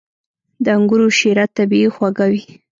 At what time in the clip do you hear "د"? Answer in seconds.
0.63-0.65